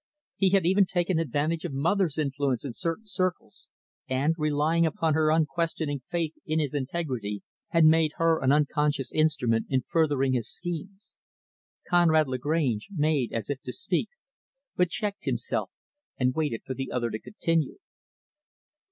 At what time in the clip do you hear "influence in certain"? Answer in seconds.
2.17-3.05